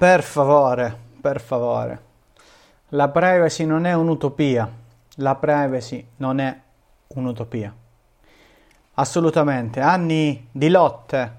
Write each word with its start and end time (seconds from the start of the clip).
Per 0.00 0.22
favore, 0.22 0.98
per 1.20 1.42
favore. 1.42 2.02
La 2.88 3.10
privacy 3.10 3.66
non 3.66 3.84
è 3.84 3.92
un'utopia. 3.92 4.66
La 5.16 5.34
privacy 5.34 6.12
non 6.16 6.38
è 6.38 6.58
un'utopia. 7.08 7.70
Assolutamente. 8.94 9.80
Anni 9.80 10.48
di 10.50 10.70
lotte. 10.70 11.32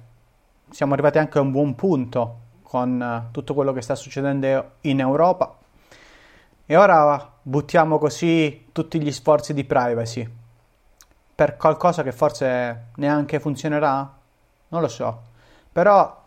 Siamo 0.69 0.93
arrivati 0.93 1.17
anche 1.17 1.39
a 1.39 1.41
un 1.41 1.49
buon 1.49 1.73
punto 1.73 2.37
con 2.61 3.01
eh, 3.01 3.31
tutto 3.31 3.55
quello 3.55 3.73
che 3.73 3.81
sta 3.81 3.95
succedendo 3.95 4.73
in 4.81 4.99
Europa. 4.99 5.57
E 6.67 6.75
ora 6.75 7.31
buttiamo 7.41 7.97
così 7.97 8.67
tutti 8.71 9.01
gli 9.01 9.11
sforzi 9.11 9.55
di 9.55 9.63
privacy 9.63 10.29
per 11.33 11.57
qualcosa 11.57 12.03
che 12.03 12.11
forse 12.11 12.89
neanche 12.97 13.39
funzionerà? 13.39 14.07
Non 14.67 14.81
lo 14.81 14.87
so. 14.87 15.21
Però 15.71 16.20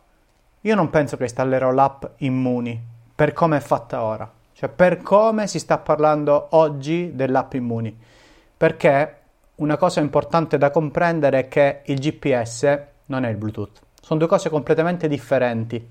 io 0.66 0.74
non 0.74 0.88
penso 0.88 1.18
che 1.18 1.24
installerò 1.24 1.70
l'app 1.72 2.04
Immuni 2.18 2.82
per 3.14 3.34
come 3.34 3.58
è 3.58 3.60
fatta 3.60 4.02
ora, 4.02 4.30
cioè 4.54 4.70
per 4.70 5.02
come 5.02 5.46
si 5.46 5.58
sta 5.58 5.76
parlando 5.76 6.46
oggi 6.50 7.14
dell'app 7.14 7.52
Immuni. 7.52 7.94
Perché 8.56 9.16
una 9.56 9.76
cosa 9.76 10.00
importante 10.00 10.56
da 10.56 10.70
comprendere 10.70 11.40
è 11.40 11.48
che 11.48 11.82
il 11.84 11.98
GPS 11.98 12.80
non 13.06 13.24
è 13.24 13.28
il 13.28 13.36
Bluetooth, 13.36 13.78
sono 14.00 14.18
due 14.18 14.28
cose 14.28 14.48
completamente 14.48 15.06
differenti. 15.06 15.86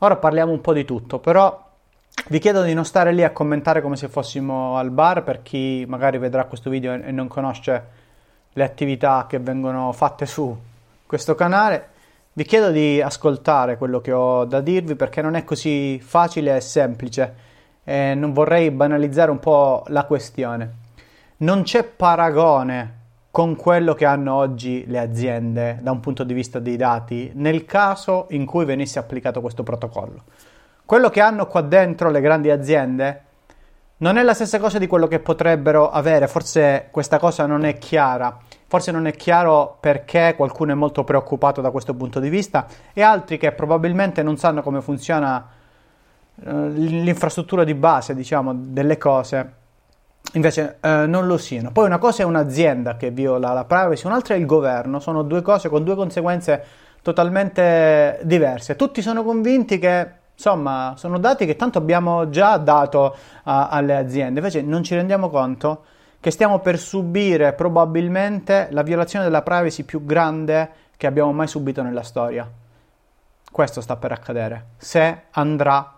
Ora 0.00 0.16
parliamo 0.16 0.52
un 0.52 0.60
po' 0.60 0.74
di 0.74 0.84
tutto, 0.84 1.18
però 1.18 1.72
vi 2.28 2.38
chiedo 2.38 2.62
di 2.62 2.74
non 2.74 2.84
stare 2.84 3.10
lì 3.10 3.24
a 3.24 3.30
commentare 3.30 3.80
come 3.80 3.96
se 3.96 4.08
fossimo 4.08 4.76
al 4.76 4.90
bar 4.90 5.22
per 5.22 5.40
chi 5.40 5.86
magari 5.88 6.18
vedrà 6.18 6.44
questo 6.44 6.68
video 6.68 6.92
e 6.92 7.10
non 7.10 7.26
conosce 7.26 7.84
le 8.52 8.64
attività 8.64 9.24
che 9.26 9.38
vengono 9.38 9.92
fatte 9.92 10.26
su 10.26 10.54
questo 11.06 11.34
canale 11.34 11.92
vi 12.36 12.44
chiedo 12.44 12.72
di 12.72 13.00
ascoltare 13.00 13.76
quello 13.76 14.00
che 14.00 14.10
ho 14.10 14.44
da 14.44 14.60
dirvi 14.60 14.96
perché 14.96 15.22
non 15.22 15.36
è 15.36 15.44
così 15.44 16.00
facile 16.00 16.56
e 16.56 16.60
semplice 16.60 17.34
e 17.84 18.14
non 18.14 18.32
vorrei 18.32 18.72
banalizzare 18.72 19.30
un 19.30 19.38
po' 19.38 19.84
la 19.86 20.04
questione. 20.04 20.74
Non 21.38 21.62
c'è 21.62 21.84
paragone 21.84 23.02
con 23.30 23.54
quello 23.54 23.94
che 23.94 24.04
hanno 24.04 24.34
oggi 24.34 24.84
le 24.88 24.98
aziende 24.98 25.78
da 25.80 25.92
un 25.92 26.00
punto 26.00 26.24
di 26.24 26.34
vista 26.34 26.58
dei 26.58 26.76
dati 26.76 27.30
nel 27.34 27.64
caso 27.64 28.26
in 28.30 28.46
cui 28.46 28.64
venisse 28.64 28.98
applicato 28.98 29.40
questo 29.40 29.62
protocollo. 29.62 30.22
Quello 30.84 31.10
che 31.10 31.20
hanno 31.20 31.46
qua 31.46 31.60
dentro 31.60 32.10
le 32.10 32.20
grandi 32.20 32.50
aziende 32.50 33.22
non 33.98 34.16
è 34.16 34.22
la 34.22 34.34
stessa 34.34 34.58
cosa 34.58 34.78
di 34.78 34.86
quello 34.86 35.06
che 35.06 35.20
potrebbero 35.20 35.90
avere, 35.90 36.28
forse 36.28 36.88
questa 36.90 37.18
cosa 37.18 37.46
non 37.46 37.64
è 37.64 37.78
chiara 37.78 38.38
Forse 38.74 38.90
non 38.90 39.06
è 39.06 39.12
chiaro 39.12 39.76
perché 39.78 40.34
qualcuno 40.36 40.72
è 40.72 40.74
molto 40.74 41.04
preoccupato 41.04 41.60
da 41.60 41.70
questo 41.70 41.94
punto 41.94 42.18
di 42.18 42.28
vista 42.28 42.66
e 42.92 43.02
altri 43.02 43.38
che 43.38 43.52
probabilmente 43.52 44.20
non 44.24 44.36
sanno 44.36 44.62
come 44.62 44.80
funziona 44.80 45.46
eh, 46.44 46.68
l'infrastruttura 46.70 47.62
di 47.62 47.74
base, 47.74 48.16
diciamo, 48.16 48.52
delle 48.52 48.98
cose, 48.98 49.52
invece 50.32 50.78
eh, 50.80 51.06
non 51.06 51.28
lo 51.28 51.38
siano. 51.38 51.70
Poi 51.70 51.84
una 51.86 51.98
cosa 51.98 52.22
è 52.22 52.26
un'azienda 52.26 52.96
che 52.96 53.12
viola 53.12 53.52
la 53.52 53.64
privacy, 53.64 54.08
un'altra 54.08 54.34
è 54.34 54.38
il 54.38 54.46
governo, 54.46 54.98
sono 54.98 55.22
due 55.22 55.40
cose 55.40 55.68
con 55.68 55.84
due 55.84 55.94
conseguenze 55.94 56.64
totalmente 57.00 58.18
diverse. 58.24 58.74
Tutti 58.74 59.02
sono 59.02 59.22
convinti 59.22 59.78
che 59.78 60.08
insomma 60.34 60.94
sono 60.96 61.18
dati 61.18 61.46
che 61.46 61.56
tanto 61.56 61.78
abbiamo 61.78 62.28
già 62.28 62.56
dato 62.56 63.16
a, 63.44 63.68
alle 63.68 63.96
aziende, 63.96 64.40
invece 64.40 64.62
non 64.62 64.82
ci 64.82 64.94
rendiamo 64.94 65.30
conto 65.30 65.84
che 66.20 66.30
stiamo 66.30 66.58
per 66.60 66.78
subire 66.78 67.52
probabilmente 67.52 68.68
la 68.70 68.82
violazione 68.82 69.26
della 69.26 69.42
privacy 69.42 69.82
più 69.82 70.04
grande 70.04 70.70
che 70.96 71.06
abbiamo 71.06 71.32
mai 71.32 71.46
subito 71.46 71.82
nella 71.82 72.02
storia. 72.02 72.50
Questo 73.52 73.82
sta 73.82 73.96
per 73.96 74.12
accadere. 74.12 74.68
Se 74.78 75.24
andrà 75.32 75.94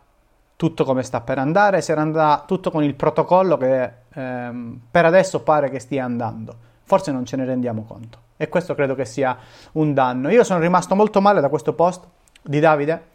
tutto 0.57 0.85
come 0.85 1.05
sta 1.05 1.21
per 1.21 1.39
andare, 1.39 1.81
se 1.81 1.93
andrà 1.93 2.43
tutto 2.45 2.73
con 2.73 2.83
il 2.83 2.95
protocollo 2.95 3.57
che 3.57 3.93
ehm, 4.13 4.81
per 4.91 5.05
adesso 5.05 5.43
pare 5.43 5.71
che 5.71 5.79
stia 5.79 6.05
andando. 6.05 6.57
Forse 6.83 7.13
non 7.13 7.25
ce 7.25 7.37
ne 7.37 7.45
rendiamo 7.45 7.85
conto. 7.85 8.19
E 8.37 8.49
questo 8.49 8.75
credo 8.75 8.97
che 8.97 9.05
sia 9.05 9.37
un 9.73 9.95
danno. 9.95 10.29
Io 10.31 10.43
sono 10.43 10.59
rimasto 10.59 10.97
molto 10.97 11.21
male 11.21 11.41
da 11.41 11.49
questo 11.49 11.73
post 11.73 12.05
di 12.43 12.59
Davide 12.59 13.15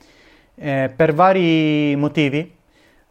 eh, 0.56 0.92
per 0.96 1.14
vari 1.14 1.96
motivi 1.96 2.60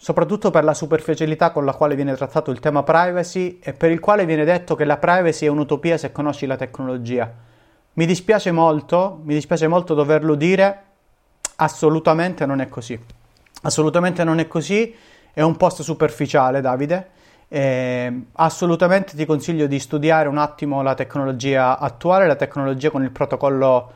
soprattutto 0.02 0.50
per 0.50 0.64
la 0.64 0.72
superficialità 0.72 1.50
con 1.50 1.66
la 1.66 1.74
quale 1.74 1.94
viene 1.94 2.14
trattato 2.14 2.50
il 2.50 2.58
tema 2.58 2.82
privacy 2.82 3.58
e 3.62 3.74
per 3.74 3.90
il 3.90 4.00
quale 4.00 4.24
viene 4.24 4.46
detto 4.46 4.74
che 4.74 4.86
la 4.86 4.96
privacy 4.96 5.44
è 5.44 5.50
un'utopia 5.50 5.98
se 5.98 6.10
conosci 6.10 6.46
la 6.46 6.56
tecnologia. 6.56 7.30
Mi 7.92 8.06
dispiace 8.06 8.50
molto, 8.50 9.20
mi 9.22 9.34
dispiace 9.34 9.68
molto 9.68 9.92
doverlo 9.92 10.36
dire, 10.36 10.82
assolutamente 11.56 12.46
non 12.46 12.62
è 12.62 12.68
così. 12.70 12.98
Assolutamente 13.60 14.24
non 14.24 14.38
è 14.38 14.48
così, 14.48 14.94
è 15.34 15.42
un 15.42 15.58
post 15.58 15.82
superficiale, 15.82 16.62
Davide. 16.62 17.10
Eh, 17.48 18.22
assolutamente 18.32 19.14
ti 19.14 19.26
consiglio 19.26 19.66
di 19.66 19.78
studiare 19.78 20.28
un 20.28 20.38
attimo 20.38 20.80
la 20.80 20.94
tecnologia 20.94 21.78
attuale, 21.78 22.26
la 22.26 22.36
tecnologia 22.36 22.88
con 22.88 23.02
il 23.02 23.10
protocollo 23.10 23.92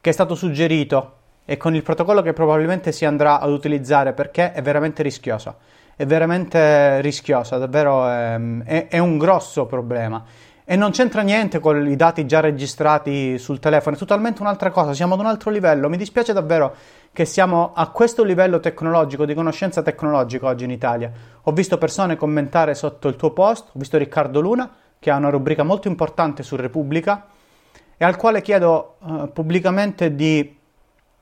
che 0.00 0.10
è 0.10 0.12
stato 0.12 0.36
suggerito 0.36 1.22
e 1.44 1.56
con 1.56 1.74
il 1.74 1.82
protocollo 1.82 2.22
che 2.22 2.32
probabilmente 2.32 2.92
si 2.92 3.04
andrà 3.04 3.40
ad 3.40 3.50
utilizzare 3.50 4.12
perché 4.12 4.52
è 4.52 4.62
veramente 4.62 5.02
rischiosa. 5.02 5.56
È 5.96 6.06
veramente 6.06 7.00
rischiosa, 7.00 7.56
davvero 7.58 8.08
è, 8.08 8.32
ehm, 8.34 8.64
è, 8.64 8.88
è 8.88 8.98
un 8.98 9.18
grosso 9.18 9.66
problema. 9.66 10.24
E 10.66 10.76
non 10.76 10.92
c'entra 10.92 11.20
niente 11.20 11.58
con 11.58 11.86
i 11.86 11.94
dati 11.94 12.26
già 12.26 12.40
registrati 12.40 13.36
sul 13.36 13.60
telefono, 13.60 13.96
è 13.96 13.98
totalmente 13.98 14.40
un'altra 14.40 14.70
cosa, 14.70 14.94
siamo 14.94 15.12
ad 15.12 15.20
un 15.20 15.26
altro 15.26 15.50
livello. 15.50 15.90
Mi 15.90 15.98
dispiace 15.98 16.32
davvero 16.32 16.74
che 17.12 17.26
siamo 17.26 17.72
a 17.74 17.90
questo 17.90 18.24
livello 18.24 18.60
tecnologico, 18.60 19.26
di 19.26 19.34
conoscenza 19.34 19.82
tecnologica 19.82 20.46
oggi 20.46 20.64
in 20.64 20.70
Italia. 20.70 21.12
Ho 21.42 21.52
visto 21.52 21.76
persone 21.76 22.16
commentare 22.16 22.74
sotto 22.74 23.08
il 23.08 23.16
tuo 23.16 23.32
post, 23.32 23.68
ho 23.68 23.78
visto 23.78 23.98
Riccardo 23.98 24.40
Luna, 24.40 24.68
che 24.98 25.10
ha 25.10 25.16
una 25.16 25.28
rubrica 25.28 25.62
molto 25.64 25.86
importante 25.86 26.42
su 26.42 26.56
Repubblica, 26.56 27.26
e 27.98 28.04
al 28.04 28.16
quale 28.16 28.40
chiedo 28.40 28.96
uh, 29.00 29.30
pubblicamente 29.32 30.14
di 30.14 30.62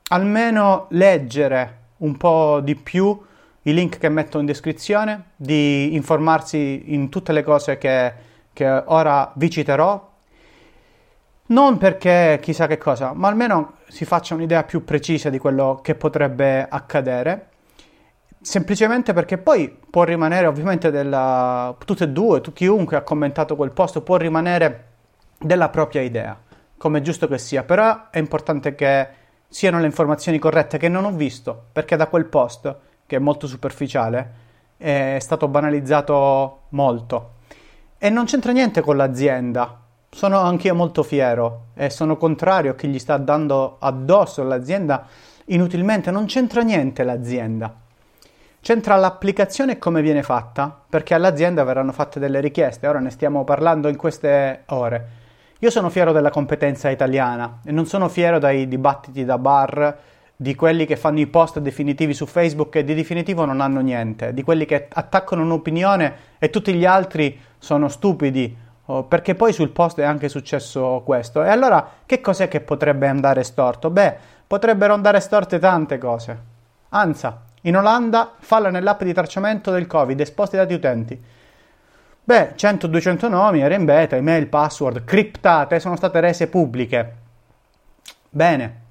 almeno 0.09 0.87
leggere 0.89 1.79
un 1.97 2.17
po' 2.17 2.59
di 2.61 2.75
più 2.75 3.19
i 3.63 3.73
link 3.73 3.97
che 3.97 4.09
metto 4.09 4.39
in 4.39 4.45
descrizione, 4.45 5.31
di 5.35 5.95
informarsi 5.95 6.93
in 6.93 7.09
tutte 7.09 7.31
le 7.31 7.43
cose 7.43 7.77
che, 7.77 8.13
che 8.51 8.67
ora 8.69 9.31
vi 9.35 9.49
citerò, 9.49 10.11
non 11.45 11.77
perché 11.77 12.39
chissà 12.41 12.67
che 12.67 12.77
cosa, 12.77 13.13
ma 13.13 13.27
almeno 13.27 13.75
si 13.87 14.05
faccia 14.05 14.33
un'idea 14.33 14.63
più 14.63 14.83
precisa 14.83 15.29
di 15.29 15.37
quello 15.37 15.79
che 15.81 15.95
potrebbe 15.95 16.67
accadere, 16.67 17.49
semplicemente 18.41 19.13
perché 19.13 19.37
poi 19.37 19.73
può 19.89 20.03
rimanere 20.03 20.47
ovviamente 20.47 20.91
della... 20.91 21.73
tutte 21.85 22.03
e 22.03 22.09
due, 22.09 22.41
tu, 22.41 22.51
chiunque 22.51 22.97
ha 22.97 23.01
commentato 23.01 23.55
quel 23.55 23.71
posto 23.71 24.01
può 24.01 24.17
rimanere 24.17 24.87
della 25.37 25.69
propria 25.69 26.01
idea, 26.01 26.37
come 26.77 26.99
è 26.99 27.01
giusto 27.01 27.27
che 27.27 27.37
sia, 27.37 27.63
però 27.63 28.09
è 28.09 28.17
importante 28.17 28.75
che 28.75 29.21
siano 29.53 29.79
le 29.79 29.85
informazioni 29.85 30.39
corrette 30.39 30.79
che 30.79 30.89
non 30.89 31.05
ho 31.05 31.11
visto, 31.11 31.65
perché 31.71 31.95
da 31.95 32.07
quel 32.07 32.25
post, 32.25 32.75
che 33.05 33.17
è 33.17 33.19
molto 33.19 33.45
superficiale, 33.45 34.31
è 34.77 35.17
stato 35.19 35.47
banalizzato 35.47 36.61
molto. 36.69 37.33
E 37.99 38.09
non 38.09 38.25
c'entra 38.25 38.51
niente 38.51 38.81
con 38.81 38.97
l'azienda. 38.97 39.79
Sono 40.09 40.39
anch'io 40.39 40.73
molto 40.73 41.03
fiero 41.03 41.65
e 41.75 41.91
sono 41.91 42.17
contrario 42.17 42.71
a 42.71 42.73
chi 42.73 42.87
gli 42.87 42.97
sta 42.97 43.17
dando 43.17 43.75
addosso 43.77 44.41
all'azienda 44.41 45.05
inutilmente. 45.45 46.09
Non 46.09 46.25
c'entra 46.25 46.63
niente 46.63 47.03
l'azienda. 47.03 47.75
C'entra 48.59 48.95
l'applicazione 48.95 49.73
e 49.73 49.77
come 49.77 50.01
viene 50.01 50.23
fatta, 50.23 50.75
perché 50.89 51.13
all'azienda 51.13 51.63
verranno 51.63 51.91
fatte 51.91 52.19
delle 52.19 52.39
richieste. 52.39 52.87
Ora 52.87 52.99
ne 52.99 53.11
stiamo 53.11 53.43
parlando 53.43 53.87
in 53.87 53.97
queste 53.97 54.63
ore 54.65 55.21
io 55.63 55.69
sono 55.69 55.89
fiero 55.89 56.11
della 56.11 56.29
competenza 56.29 56.89
italiana 56.89 57.59
e 57.63 57.71
non 57.71 57.85
sono 57.85 58.09
fiero 58.09 58.37
dai 58.37 58.67
dibattiti 58.67 59.23
da 59.23 59.37
bar 59.37 59.97
di 60.35 60.55
quelli 60.55 60.85
che 60.85 60.97
fanno 60.97 61.21
i 61.21 61.27
post 61.27 61.59
definitivi 61.59 62.13
su 62.13 62.25
Facebook 62.25 62.75
e 62.75 62.83
di 62.83 62.93
definitivo 62.93 63.45
non 63.45 63.61
hanno 63.61 63.79
niente, 63.79 64.33
di 64.33 64.43
quelli 64.43 64.65
che 64.65 64.89
attaccano 64.91 65.41
un'opinione 65.41 66.15
e 66.37 66.49
tutti 66.49 66.73
gli 66.73 66.83
altri 66.83 67.39
sono 67.57 67.87
stupidi, 67.87 68.53
oh, 68.87 69.03
perché 69.03 69.35
poi 69.35 69.53
sul 69.53 69.69
post 69.69 70.01
è 70.01 70.03
anche 70.03 70.27
successo 70.27 71.01
questo. 71.05 71.41
E 71.41 71.47
allora 71.47 71.91
che 72.05 72.19
cos'è 72.19 72.49
che 72.49 72.59
potrebbe 72.59 73.07
andare 73.07 73.43
storto? 73.43 73.89
Beh, 73.89 74.17
potrebbero 74.45 74.93
andare 74.93 75.21
storte 75.21 75.59
tante 75.59 75.97
cose. 75.97 76.37
Anza, 76.89 77.41
in 77.61 77.77
Olanda 77.77 78.33
falla 78.37 78.69
nell'app 78.69 79.01
di 79.03 79.13
tracciamento 79.13 79.71
del 79.71 79.87
Covid 79.87 80.19
esposti 80.19 80.57
dati 80.57 80.73
utenti. 80.73 81.23
Beh, 82.25 82.53
100-200 82.55 83.27
nomi, 83.27 83.59
era 83.59 83.75
in 83.75 83.83
beta, 83.83 84.15
email, 84.15 84.47
password, 84.47 85.03
criptate, 85.03 85.81
sono 85.81 85.97
state 85.97 86.21
rese 86.21 86.47
pubbliche. 86.47 87.15
Bene. 88.29 88.81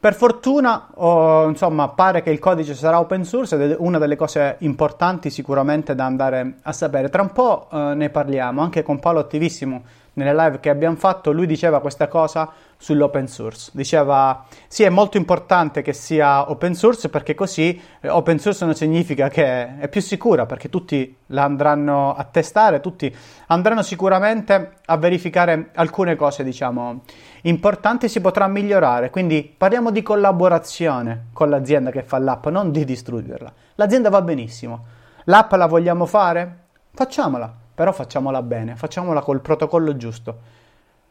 Per 0.00 0.14
fortuna, 0.14 0.88
oh, 0.94 1.48
insomma, 1.48 1.90
pare 1.90 2.22
che 2.22 2.30
il 2.30 2.40
codice 2.40 2.74
sarà 2.74 2.98
open 2.98 3.24
source 3.24 3.54
ed 3.54 3.70
è 3.70 3.76
una 3.78 3.98
delle 3.98 4.16
cose 4.16 4.56
importanti 4.58 5.30
sicuramente 5.30 5.94
da 5.94 6.04
andare 6.04 6.54
a 6.62 6.72
sapere. 6.72 7.08
Tra 7.08 7.22
un 7.22 7.30
po' 7.30 7.68
eh, 7.70 7.94
ne 7.94 8.10
parliamo, 8.10 8.60
anche 8.60 8.82
con 8.82 8.98
Paolo 8.98 9.20
Attivissimo 9.20 9.84
nelle 10.14 10.34
live 10.34 10.60
che 10.60 10.68
abbiamo 10.68 10.96
fatto, 10.96 11.32
lui 11.32 11.46
diceva 11.46 11.80
questa 11.80 12.08
cosa 12.08 12.50
sull'open 12.76 13.28
source. 13.28 13.70
Diceva 13.72 14.44
sì, 14.66 14.82
è 14.82 14.88
molto 14.88 15.16
importante 15.16 15.82
che 15.82 15.92
sia 15.92 16.50
open 16.50 16.74
source 16.74 17.08
perché 17.08 17.34
così 17.34 17.80
eh, 18.00 18.08
open 18.08 18.38
source 18.38 18.64
non 18.64 18.74
significa 18.74 19.28
che 19.28 19.78
è 19.78 19.88
più 19.88 20.00
sicura 20.00 20.46
perché 20.46 20.68
tutti 20.68 21.16
la 21.26 21.44
andranno 21.44 22.14
a 22.14 22.24
testare, 22.24 22.80
tutti 22.80 23.14
andranno 23.46 23.82
sicuramente 23.82 24.72
a 24.84 24.96
verificare 24.96 25.70
alcune 25.74 26.16
cose, 26.16 26.44
diciamo, 26.44 27.02
importanti 27.42 28.08
si 28.08 28.20
potrà 28.20 28.46
migliorare. 28.48 29.10
Quindi 29.10 29.54
parliamo 29.56 29.90
di 29.90 30.02
collaborazione 30.02 31.26
con 31.32 31.48
l'azienda 31.48 31.90
che 31.90 32.02
fa 32.02 32.18
l'app, 32.18 32.46
non 32.48 32.70
di 32.70 32.84
distruggerla. 32.84 33.52
L'azienda 33.76 34.10
va 34.10 34.20
benissimo. 34.20 34.84
L'app 35.24 35.52
la 35.52 35.66
vogliamo 35.66 36.04
fare? 36.04 36.58
Facciamola 36.92 37.60
però 37.74 37.92
facciamola 37.92 38.42
bene, 38.42 38.76
facciamola 38.76 39.20
col 39.20 39.40
protocollo 39.40 39.96
giusto, 39.96 40.38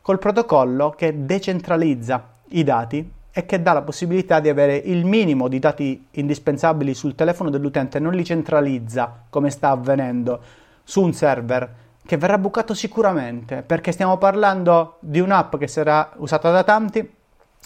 col 0.02 0.20
protocollo 0.20 0.92
che 0.92 1.26
decentralizza 1.26 2.28
i 2.50 2.64
dati 2.64 3.12
e 3.32 3.46
che 3.46 3.62
dà 3.62 3.74
la 3.74 3.82
possibilità 3.82 4.40
di 4.40 4.50
avere 4.50 4.76
il 4.76 5.06
minimo 5.06 5.48
di 5.48 5.60
dati 5.60 6.08
indispensabili 6.12 6.94
sul 6.94 7.16
telefono 7.16 7.50
dell'utente, 7.50 8.00
non 8.00 8.14
li 8.14 8.26
centralizza 8.26 9.24
come 9.30 9.50
sta 9.50 9.70
avvenendo 9.70 10.42
su 10.84 11.02
un 11.02 11.14
server 11.14 11.76
che 12.06 12.18
verrà 12.18 12.38
bucato 12.38 12.74
sicuramente, 12.74 13.62
perché 13.62 13.92
stiamo 13.92 14.18
parlando 14.18 14.98
di 15.00 15.20
un'app 15.20 15.56
che 15.56 15.68
sarà 15.68 16.12
usata 16.18 16.52
da 16.52 16.64
tanti 16.64 17.10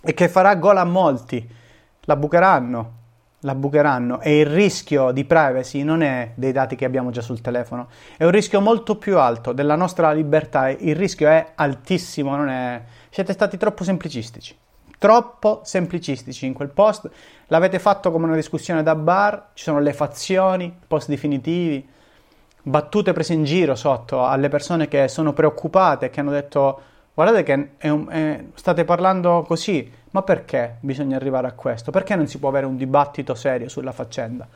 e 0.04 0.14
che 0.14 0.28
farà 0.28 0.56
gola 0.56 0.82
a 0.82 0.86
molti. 0.86 1.50
La 2.02 2.16
bucheranno, 2.16 2.92
la 3.46 3.56
bucheranno. 3.56 4.20
E 4.20 4.40
il 4.40 4.48
rischio 4.48 5.12
di 5.12 5.24
privacy 5.24 5.84
non 5.84 6.02
è 6.02 6.32
dei 6.36 6.52
dati 6.52 6.76
che 6.76 6.84
abbiamo 6.84 7.12
già 7.12 7.22
sul 7.22 7.40
telefono, 7.40 7.88
è 8.18 8.26
un 8.26 8.32
rischio 8.32 8.60
molto 8.60 8.98
più 8.98 9.18
alto 9.18 9.54
della 9.54 9.76
nostra 9.76 10.12
libertà, 10.12 10.70
il 10.70 10.96
rischio 10.96 11.30
è 11.30 11.54
altissimo, 11.56 12.36
non 12.36 12.50
è... 12.50 12.84
siete 13.10 13.32
stati 13.32 13.58
troppo 13.58 13.84
semplicistici, 13.84 14.58
troppo 14.98 15.62
semplicistici 15.64 16.46
in 16.46 16.54
quel 16.54 16.70
post, 16.70 17.10
l'avete 17.48 17.80
fatto 17.80 18.12
come 18.12 18.26
una 18.26 18.36
discussione 18.36 18.84
da 18.84 18.96
bar, 18.96 19.52
ci 19.54 19.64
sono 19.64 19.80
le 19.80 19.94
fazioni, 19.94 20.76
post 20.88 21.08
definitivi, 21.08 21.88
battute 22.64 23.14
prese 23.14 23.34
in 23.34 23.44
giro 23.44 23.76
sotto 23.76 24.26
alle 24.26 24.50
persone 24.50 24.88
che 24.88 25.08
sono 25.08 25.34
preoccupate, 25.34 26.10
che 26.10 26.20
hanno 26.20 26.32
detto 26.32 26.82
guardate 27.16 27.42
che 27.42 27.70
un, 27.90 28.08
è, 28.08 28.44
state 28.54 28.86
parlando 28.86 29.44
così, 29.48 29.92
ma 30.12 30.22
perché 30.22 30.78
bisogna 30.82 31.16
arrivare 31.16 31.48
a 31.48 31.54
questo? 31.54 31.90
Perché 31.90 32.16
non 32.16 32.28
si 32.28 32.38
può 32.38 32.50
avere 32.50 32.68
un 32.68 32.78
dibattito 32.78 33.34
serio 33.34 33.68
sulla 33.70 33.92
faccenda? 33.92 34.48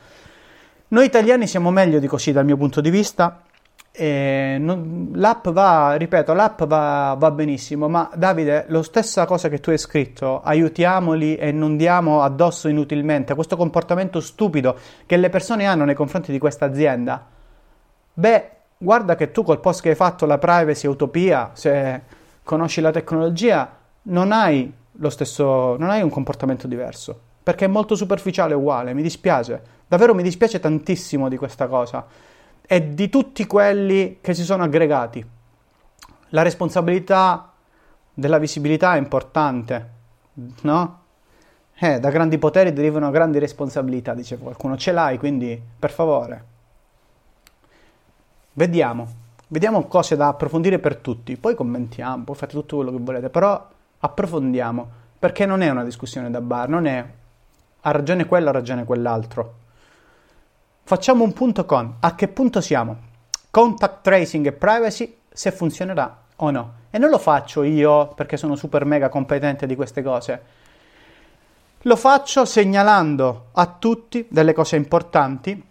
Noi 0.88 1.04
italiani 1.04 1.48
siamo 1.48 1.72
meglio 1.72 1.98
di 1.98 2.06
così 2.06 2.30
dal 2.30 2.44
mio 2.44 2.56
punto 2.56 2.80
di 2.80 2.90
vista. 2.90 3.42
Non, 4.00 5.10
l'app 5.14 5.48
va, 5.48 5.94
ripeto, 5.94 6.32
l'app 6.32 6.62
va, 6.62 7.14
va, 7.18 7.30
benissimo, 7.32 7.88
ma 7.88 8.08
Davide, 8.14 8.64
la 8.68 8.82
stessa 8.82 9.26
cosa 9.26 9.48
che 9.48 9.58
tu 9.58 9.70
hai 9.70 9.78
scritto, 9.78 10.40
aiutiamoli 10.40 11.36
e 11.36 11.52
non 11.52 11.76
diamo 11.76 12.22
addosso 12.22 12.68
inutilmente 12.68 13.34
questo 13.34 13.56
comportamento 13.56 14.20
stupido 14.20 14.76
che 15.04 15.16
le 15.16 15.28
persone 15.28 15.66
hanno 15.66 15.84
nei 15.84 15.94
confronti 15.94 16.32
di 16.32 16.38
questa 16.38 16.64
azienda. 16.64 17.26
Beh, 18.14 18.50
guarda 18.78 19.16
che 19.16 19.32
tu 19.32 19.42
col 19.42 19.60
post 19.60 19.82
che 19.82 19.90
hai 19.90 19.96
fatto, 19.96 20.24
la 20.24 20.38
privacy 20.38 20.86
utopia, 20.86 21.50
se 21.52 22.18
conosci 22.42 22.80
la 22.80 22.90
tecnologia, 22.90 23.76
non 24.02 24.32
hai 24.32 24.72
lo 24.92 25.10
stesso, 25.10 25.76
non 25.76 25.90
hai 25.90 26.02
un 26.02 26.10
comportamento 26.10 26.66
diverso, 26.66 27.18
perché 27.42 27.64
è 27.64 27.68
molto 27.68 27.94
superficiale 27.94 28.54
uguale, 28.54 28.94
mi 28.94 29.02
dispiace, 29.02 29.62
davvero 29.86 30.14
mi 30.14 30.22
dispiace 30.22 30.60
tantissimo 30.60 31.28
di 31.28 31.36
questa 31.36 31.66
cosa 31.66 32.06
e 32.66 32.94
di 32.94 33.08
tutti 33.08 33.46
quelli 33.46 34.18
che 34.20 34.34
si 34.34 34.44
sono 34.44 34.62
aggregati. 34.62 35.24
La 36.30 36.42
responsabilità 36.42 37.52
della 38.14 38.38
visibilità 38.38 38.94
è 38.94 38.98
importante, 38.98 39.90
no? 40.62 40.98
Eh, 41.82 41.98
da 41.98 42.10
grandi 42.10 42.36
poteri 42.36 42.72
derivano 42.74 43.10
grandi 43.10 43.38
responsabilità, 43.38 44.12
dice 44.12 44.36
qualcuno. 44.36 44.76
Ce 44.76 44.92
l'hai, 44.92 45.18
quindi 45.18 45.60
per 45.78 45.90
favore. 45.90 46.44
Vediamo, 48.52 49.08
vediamo 49.50 49.86
cose 49.86 50.16
da 50.16 50.28
approfondire 50.28 50.78
per 50.78 50.96
tutti, 50.96 51.36
poi 51.36 51.54
commentiamo, 51.54 52.24
poi 52.24 52.36
fate 52.36 52.52
tutto 52.52 52.76
quello 52.76 52.92
che 52.92 52.98
volete, 53.00 53.30
però 53.30 53.68
approfondiamo, 53.98 54.88
perché 55.18 55.44
non 55.44 55.60
è 55.60 55.68
una 55.68 55.84
discussione 55.84 56.30
da 56.30 56.40
bar, 56.40 56.68
non 56.68 56.86
è 56.86 57.04
ha 57.82 57.90
ragione 57.90 58.26
quello, 58.26 58.50
ha 58.50 58.52
ragione 58.52 58.84
quell'altro. 58.84 59.54
Facciamo 60.82 61.24
un 61.24 61.32
punto 61.32 61.64
con 61.64 61.96
a 62.00 62.14
che 62.14 62.28
punto 62.28 62.60
siamo? 62.60 63.08
Contact 63.50 64.02
tracing 64.02 64.46
e 64.46 64.52
privacy, 64.52 65.16
se 65.28 65.50
funzionerà 65.50 66.22
o 66.36 66.50
no. 66.50 66.72
E 66.90 66.98
non 66.98 67.10
lo 67.10 67.18
faccio 67.18 67.62
io 67.62 68.08
perché 68.08 68.36
sono 68.36 68.54
super 68.54 68.84
mega 68.84 69.08
competente 69.08 69.66
di 69.66 69.74
queste 69.74 70.02
cose. 70.02 70.42
Lo 71.82 71.96
faccio 71.96 72.44
segnalando 72.44 73.46
a 73.52 73.66
tutti 73.66 74.26
delle 74.30 74.52
cose 74.52 74.76
importanti 74.76 75.68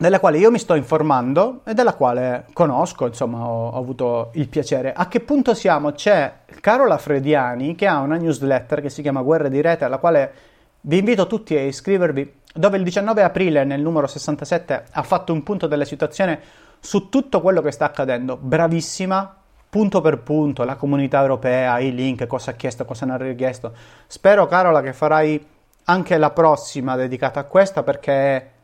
della 0.00 0.18
quale 0.18 0.38
io 0.38 0.50
mi 0.50 0.58
sto 0.58 0.74
informando 0.76 1.60
e 1.62 1.74
della 1.74 1.92
quale 1.92 2.46
conosco, 2.54 3.04
insomma, 3.04 3.46
ho, 3.46 3.68
ho, 3.68 3.78
avuto 3.78 4.30
il 4.32 4.48
piacere. 4.48 4.94
A 4.94 5.08
che 5.08 5.20
punto 5.20 5.52
siamo? 5.52 5.92
C'è 5.92 6.32
Carola 6.62 6.96
Frediani 6.96 7.74
che 7.74 7.86
ha 7.86 7.98
una 7.98 8.16
newsletter 8.16 8.80
che 8.80 8.88
si 8.88 9.02
chiama 9.02 9.20
Guerre 9.20 9.50
di 9.50 9.60
Rete, 9.60 9.84
alla 9.84 9.98
quale 9.98 10.32
vi 10.80 10.96
invito 10.96 11.26
tutti 11.26 11.54
a 11.54 11.60
iscrivervi, 11.60 12.32
dove 12.54 12.78
il 12.78 12.82
19 12.82 13.22
aprile, 13.22 13.64
nel 13.64 13.82
numero 13.82 14.06
67, 14.06 14.84
ha 14.90 15.02
fatto 15.02 15.34
un 15.34 15.42
punto 15.42 15.66
della 15.66 15.84
situazione 15.84 16.40
su 16.80 17.10
tutto 17.10 17.42
quello 17.42 17.60
che 17.60 17.70
sta 17.70 17.84
accadendo. 17.84 18.38
Bravissima, 18.40 19.36
punto 19.68 20.00
per 20.00 20.20
punto, 20.20 20.64
la 20.64 20.76
comunità 20.76 21.20
europea, 21.20 21.78
i 21.78 21.94
link, 21.94 22.26
cosa 22.26 22.52
ha 22.52 22.54
chiesto, 22.54 22.86
cosa 22.86 23.04
non 23.04 23.16
ha 23.16 23.18
richiesto. 23.18 23.74
Spero, 24.06 24.46
Carola, 24.46 24.80
che 24.80 24.94
farai 24.94 25.46
anche 25.84 26.16
la 26.16 26.30
prossima 26.30 26.96
dedicata 26.96 27.40
a 27.40 27.44
questa 27.44 27.82
perché 27.82 28.59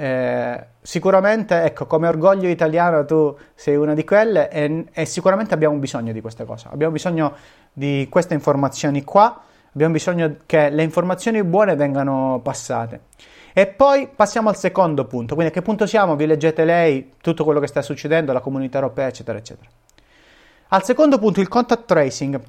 eh, 0.00 0.66
sicuramente, 0.80 1.60
ecco, 1.64 1.86
come 1.86 2.06
orgoglio 2.06 2.46
italiano 2.46 3.04
tu 3.04 3.36
sei 3.52 3.74
una 3.74 3.94
di 3.94 4.04
quelle 4.04 4.48
e, 4.48 4.84
e, 4.92 5.04
sicuramente 5.04 5.54
abbiamo 5.54 5.76
bisogno 5.78 6.12
di 6.12 6.20
queste 6.20 6.44
cose. 6.44 6.68
Abbiamo 6.70 6.92
bisogno 6.92 7.34
di 7.72 8.06
queste 8.08 8.32
informazioni 8.34 9.02
qua, 9.02 9.40
abbiamo 9.72 9.92
bisogno 9.92 10.36
che 10.46 10.70
le 10.70 10.84
informazioni 10.84 11.42
buone 11.42 11.74
vengano 11.74 12.38
passate. 12.44 13.00
E 13.52 13.66
poi 13.66 14.08
passiamo 14.14 14.48
al 14.50 14.56
secondo 14.56 15.04
punto, 15.04 15.34
quindi 15.34 15.50
a 15.52 15.54
che 15.54 15.62
punto 15.62 15.84
siamo? 15.84 16.14
Vi 16.14 16.26
leggete 16.26 16.64
lei 16.64 17.14
tutto 17.20 17.42
quello 17.42 17.58
che 17.58 17.66
sta 17.66 17.82
succedendo, 17.82 18.32
la 18.32 18.40
comunità 18.40 18.78
europea, 18.78 19.08
eccetera, 19.08 19.36
eccetera. 19.36 19.68
Al 20.68 20.84
secondo 20.84 21.18
punto, 21.18 21.40
il 21.40 21.48
contact 21.48 21.86
tracing, 21.86 22.40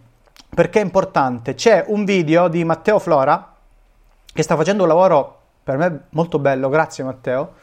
perché 0.53 0.81
è 0.81 0.83
importante. 0.83 1.55
C'è 1.55 1.85
un 1.87 2.05
video 2.05 2.47
di 2.47 2.63
Matteo 2.63 2.99
Flora 2.99 3.55
che 4.31 4.43
sta 4.43 4.55
facendo 4.55 4.83
un 4.83 4.89
lavoro 4.89 5.38
per 5.69 5.77
me 5.77 6.01
molto 6.09 6.39
bello, 6.39 6.67
grazie 6.67 7.03
Matteo, 7.03 7.53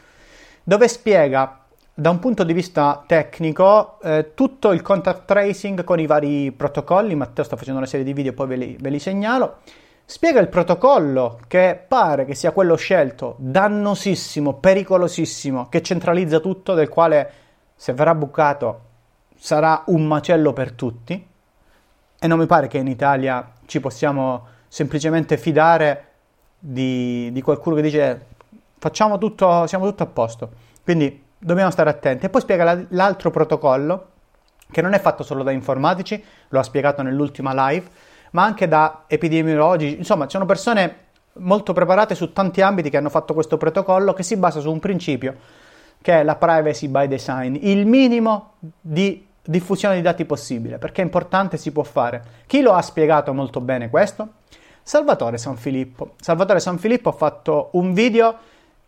dove 0.63 0.87
spiega 0.87 1.63
da 1.93 2.09
un 2.09 2.19
punto 2.19 2.45
di 2.45 2.53
vista 2.53 3.03
tecnico 3.05 3.99
eh, 4.01 4.31
tutto 4.33 4.71
il 4.71 4.81
contact 4.81 5.25
tracing 5.25 5.83
con 5.83 5.99
i 5.99 6.05
vari 6.05 6.53
protocolli. 6.53 7.15
Matteo 7.15 7.43
sta 7.43 7.57
facendo 7.57 7.79
una 7.79 7.87
serie 7.87 8.05
di 8.05 8.13
video, 8.13 8.31
poi 8.31 8.47
ve 8.47 8.55
li, 8.55 8.77
ve 8.79 8.89
li 8.89 8.99
segnalo. 8.99 9.57
Spiega 10.05 10.39
il 10.39 10.47
protocollo 10.47 11.39
che 11.47 11.83
pare 11.85 12.23
che 12.23 12.33
sia 12.33 12.51
quello 12.51 12.77
scelto, 12.77 13.35
dannosissimo, 13.39 14.53
pericolosissimo, 14.53 15.67
che 15.67 15.81
centralizza 15.81 16.39
tutto, 16.39 16.75
del 16.75 16.87
quale 16.87 17.31
se 17.75 17.91
verrà 17.91 18.15
bucato 18.15 18.81
sarà 19.35 19.83
un 19.87 20.05
macello 20.07 20.53
per 20.53 20.71
tutti. 20.71 21.27
E 22.19 22.27
non 22.27 22.39
mi 22.39 22.45
pare 22.45 22.67
che 22.67 22.77
in 22.77 22.87
Italia 22.87 23.51
ci 23.65 23.81
possiamo 23.81 24.47
semplicemente 24.69 25.35
fidare 25.35 26.06
di, 26.57 27.29
di 27.31 27.41
qualcuno 27.41 27.75
che 27.75 27.81
dice 27.81 28.25
facciamo 28.77 29.17
tutto, 29.17 29.67
siamo 29.67 29.85
tutto 29.85 30.03
a 30.03 30.07
posto. 30.07 30.49
Quindi 30.83 31.23
dobbiamo 31.37 31.71
stare 31.71 31.89
attenti. 31.89 32.25
E 32.25 32.29
poi 32.29 32.41
spiega 32.41 32.63
la, 32.63 32.81
l'altro 32.89 33.31
protocollo, 33.31 34.07
che 34.71 34.81
non 34.81 34.93
è 34.93 34.99
fatto 34.99 35.23
solo 35.23 35.43
da 35.43 35.51
informatici, 35.51 36.21
lo 36.49 36.59
ha 36.59 36.63
spiegato 36.63 37.01
nell'ultima 37.01 37.69
live, 37.69 37.87
ma 38.31 38.43
anche 38.43 38.67
da 38.67 39.03
epidemiologi. 39.07 39.97
Insomma, 39.97 40.25
ci 40.25 40.31
sono 40.31 40.45
persone 40.45 41.05
molto 41.33 41.73
preparate 41.73 42.15
su 42.15 42.33
tanti 42.33 42.61
ambiti 42.61 42.89
che 42.89 42.97
hanno 42.97 43.09
fatto 43.09 43.33
questo 43.33 43.57
protocollo 43.57 44.13
che 44.13 44.23
si 44.23 44.37
basa 44.37 44.59
su 44.59 44.71
un 44.71 44.79
principio 44.79 45.35
che 46.01 46.19
è 46.19 46.23
la 46.23 46.35
privacy 46.35 46.87
by 46.87 47.07
design, 47.07 47.57
il 47.59 47.85
minimo 47.85 48.53
di 48.79 49.25
diffusione 49.43 49.95
di 49.95 50.01
dati 50.01 50.25
possibile, 50.25 50.77
perché 50.77 51.01
è 51.01 51.03
importante, 51.03 51.57
si 51.57 51.71
può 51.71 51.83
fare. 51.83 52.23
Chi 52.45 52.61
lo 52.61 52.73
ha 52.73 52.81
spiegato 52.81 53.33
molto 53.33 53.61
bene 53.61 53.89
questo? 53.89 54.33
Salvatore 54.87 55.37
Sanfilippo. 55.37 56.13
Salvatore 56.21 56.61
Sanfilippo 56.61 57.09
ha 57.09 57.11
fatto 57.11 57.71
un 57.73 57.91
video 57.91 58.37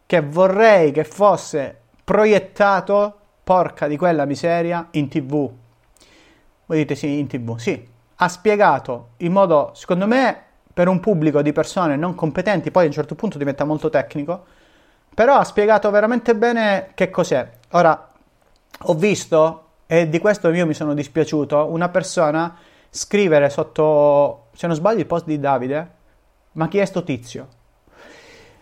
che 0.05 0.21
vorrei 0.21 0.93
che 0.93 1.03
fosse 1.03 1.77
proiettato, 2.05 3.15
porca 3.43 3.85
di 3.85 3.97
quella 3.97 4.23
miseria, 4.23 4.87
in 4.91 5.09
tv. 5.09 5.51
Voi 6.67 6.77
dite 6.77 6.95
sì, 6.95 7.19
in 7.19 7.27
tv, 7.27 7.57
sì. 7.57 7.85
Ha 8.15 8.29
spiegato 8.29 9.09
in 9.17 9.33
modo, 9.33 9.71
secondo 9.73 10.07
me, 10.07 10.41
per 10.73 10.87
un 10.87 11.01
pubblico 11.01 11.41
di 11.41 11.51
persone 11.51 11.97
non 11.97 12.15
competenti, 12.15 12.71
poi 12.71 12.83
a 12.83 12.87
un 12.87 12.93
certo 12.93 13.15
punto 13.15 13.37
diventa 13.37 13.65
molto 13.65 13.89
tecnico, 13.89 14.45
però 15.13 15.35
ha 15.35 15.43
spiegato 15.43 15.91
veramente 15.91 16.33
bene 16.33 16.91
che 16.93 17.09
cos'è. 17.09 17.45
Ora, 17.71 18.09
ho 18.83 18.93
visto 18.93 19.65
e 19.85 20.07
di 20.07 20.19
questo 20.19 20.49
io 20.49 20.65
mi 20.65 20.73
sono 20.73 20.93
dispiaciuto, 20.93 21.65
una 21.65 21.89
persona 21.89 22.55
scrivere 22.89 23.49
sotto, 23.49 24.47
se 24.59 24.67
non 24.67 24.75
sbaglio, 24.75 24.99
il 24.99 25.05
post 25.05 25.25
di 25.25 25.39
Davide, 25.39 25.89
ma 26.51 26.67
chi 26.67 26.79
è 26.79 26.85
sto 26.85 27.05
tizio? 27.05 27.47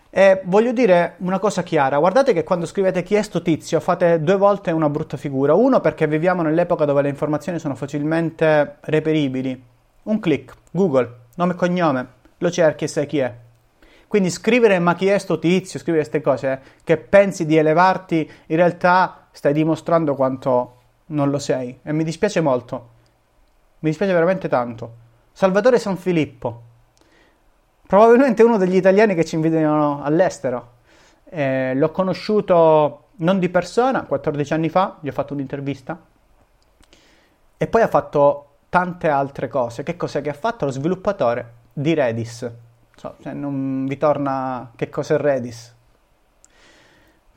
E 0.08 0.42
voglio 0.44 0.70
dire 0.70 1.16
una 1.18 1.40
cosa 1.40 1.64
chiara, 1.64 1.98
guardate 1.98 2.32
che 2.32 2.44
quando 2.44 2.66
scrivete 2.66 3.02
chi 3.02 3.16
è 3.16 3.22
sto 3.22 3.42
tizio 3.42 3.80
fate 3.80 4.22
due 4.22 4.36
volte 4.36 4.70
una 4.70 4.88
brutta 4.88 5.16
figura. 5.16 5.54
Uno 5.54 5.80
perché 5.80 6.06
viviamo 6.06 6.42
nell'epoca 6.42 6.84
dove 6.84 7.02
le 7.02 7.08
informazioni 7.08 7.58
sono 7.58 7.74
facilmente 7.74 8.76
reperibili. 8.82 9.60
Un 10.04 10.20
click, 10.20 10.54
Google, 10.70 11.22
nome 11.34 11.54
e 11.54 11.56
cognome, 11.56 12.08
lo 12.38 12.48
cerchi 12.48 12.84
e 12.84 12.86
sai 12.86 13.06
chi 13.06 13.18
è. 13.18 13.34
Quindi 14.06 14.30
scrivere 14.30 14.78
ma 14.78 14.94
chi 14.94 15.08
è 15.08 15.18
sto 15.18 15.40
tizio, 15.40 15.80
scrivere 15.80 16.04
queste 16.04 16.20
cose 16.22 16.60
che 16.84 16.96
pensi 16.96 17.44
di 17.44 17.56
elevarti, 17.56 18.30
in 18.46 18.56
realtà 18.56 19.26
stai 19.32 19.52
dimostrando 19.52 20.14
quanto 20.14 20.74
non 21.06 21.28
lo 21.30 21.40
sei. 21.40 21.76
E 21.82 21.92
mi 21.92 22.04
dispiace 22.04 22.40
molto. 22.40 22.88
Mi 23.80 23.88
dispiace 23.88 24.12
veramente 24.12 24.46
tanto. 24.46 25.06
Salvatore 25.38 25.78
San 25.78 25.96
Filippo. 25.96 26.62
Probabilmente 27.86 28.42
uno 28.42 28.56
degli 28.56 28.74
italiani 28.74 29.14
che 29.14 29.24
ci 29.24 29.36
invidiano 29.36 30.02
all'estero. 30.02 30.72
Eh, 31.26 31.76
l'ho 31.76 31.92
conosciuto 31.92 33.10
non 33.18 33.38
di 33.38 33.48
persona, 33.48 34.02
14 34.02 34.52
anni 34.52 34.68
fa, 34.68 34.96
gli 34.98 35.06
ho 35.06 35.12
fatto 35.12 35.34
un'intervista. 35.34 35.96
E 37.56 37.66
poi 37.68 37.82
ha 37.82 37.86
fatto 37.86 38.56
tante 38.68 39.08
altre 39.08 39.46
cose. 39.46 39.84
Che 39.84 39.96
cos'è 39.96 40.22
che 40.22 40.30
ha 40.30 40.34
fatto? 40.34 40.64
Lo 40.64 40.72
sviluppatore 40.72 41.52
di 41.72 41.94
Redis 41.94 42.50
so, 42.96 43.14
se 43.20 43.32
non 43.32 43.86
vi 43.86 43.96
torna 43.96 44.72
che 44.74 44.88
cos'è 44.88 45.16
Redis. 45.16 45.72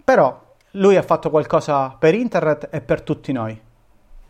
Però 0.03 0.55
lui 0.71 0.95
ha 0.97 1.03
fatto 1.03 1.29
qualcosa 1.29 1.89
per 1.89 2.15
internet 2.15 2.67
e 2.71 2.81
per 2.81 3.03
tutti 3.03 3.31
noi, 3.31 3.61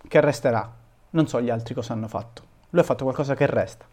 che 0.10 0.20
resterà. 0.20 0.70
Non 1.12 1.26
so 1.26 1.40
gli 1.40 1.50
altri 1.50 1.74
cosa 1.74 1.94
hanno 1.94 2.10
fatto. 2.10 2.50
Lui 2.72 2.82
ha 2.82 2.84
fatto 2.84 3.04
qualcosa 3.04 3.36
che 3.36 3.46
resta. 3.46 3.86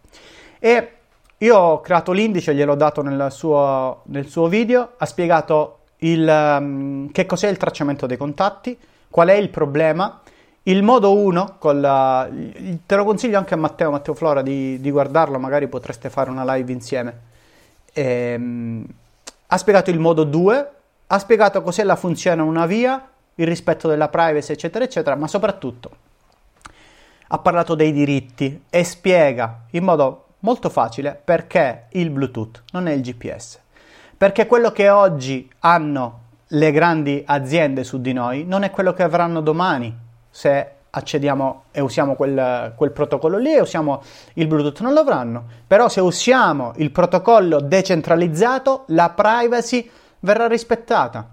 E 0.59 0.93
io 1.39 1.57
ho 1.57 1.81
creato 1.81 2.11
l'indice, 2.11 2.55
gliel'ho 2.55 2.75
dato 2.75 3.03
nel 3.03 3.29
suo, 3.31 4.01
nel 4.07 4.27
suo 4.27 4.49
video, 4.49 4.95
ha 4.97 5.07
spiegato 5.07 5.81
il, 5.99 6.27
um, 6.27 7.13
che 7.13 7.27
cos'è 7.27 7.49
il 7.49 7.57
tracciamento 7.57 8.07
dei 8.07 8.17
contatti, 8.17 8.77
qual 9.09 9.29
è 9.29 9.35
il 9.35 9.51
problema. 9.51 10.21
Il 10.65 10.83
modo 10.83 11.17
1, 11.17 11.59
te 11.61 12.97
lo 12.97 13.05
consiglio 13.05 13.39
anche 13.39 13.55
a 13.55 13.57
Matteo, 13.57 13.91
Matteo 13.91 14.15
Flora, 14.15 14.43
di, 14.43 14.81
di 14.81 14.91
guardarlo, 14.91 15.39
magari 15.39 15.69
potreste 15.69 16.11
fare 16.11 16.29
una 16.29 16.55
live 16.55 16.73
insieme 16.73 17.27
ehm, 17.99 18.85
ha 19.49 19.57
spiegato 19.57 19.91
il 19.91 19.99
modo 19.99 20.25
2, 20.25 20.71
ha 21.07 21.19
spiegato 21.19 21.63
cos'è 21.63 21.83
la 21.83 21.97
funzione 21.97 22.43
una 22.43 22.67
via, 22.67 23.09
il 23.35 23.47
rispetto 23.47 23.89
della 23.89 24.09
privacy, 24.09 24.53
eccetera, 24.53 24.85
eccetera, 24.85 25.17
ma 25.17 25.27
soprattutto 25.27 25.91
ha 27.29 27.39
parlato 27.39 27.75
dei 27.75 27.93
diritti 27.93 28.65
e 28.71 28.85
spiega 28.85 29.65
in 29.71 29.85
modo 29.85 30.25
molto 30.41 30.69
facile 30.71 31.21
perché 31.23 31.87
il 31.91 32.11
Bluetooth 32.11 32.63
non 32.73 32.87
è 32.87 32.93
il 32.93 33.03
GPS. 33.03 33.61
Perché 34.17 34.47
quello 34.47 34.73
che 34.73 34.89
oggi 34.89 35.51
hanno 35.61 36.27
le 36.49 36.73
grandi 36.73 37.23
aziende 37.27 37.85
su 37.85 38.01
di 38.01 38.13
noi 38.13 38.45
non 38.45 38.63
è 38.63 38.71
quello 38.71 38.93
che 38.93 39.03
avranno 39.03 39.41
domani 39.41 39.95
se 40.31 40.73
accediamo 40.91 41.65
e 41.71 41.81
usiamo 41.81 42.15
quel, 42.15 42.73
quel, 42.75 42.91
protocollo 42.91 43.37
lì 43.37 43.55
e 43.55 43.61
usiamo 43.61 44.03
il 44.35 44.47
Bluetooth, 44.47 44.81
non 44.81 44.95
lo 44.95 45.01
avranno. 45.01 45.45
Però 45.67 45.89
se 45.89 46.01
usiamo 46.01 46.73
il 46.77 46.91
protocollo 46.91 47.61
decentralizzato, 47.61 48.85
la 48.89 49.11
privacy 49.11 49.89
verrà 50.21 50.47
rispettata. 50.47 51.29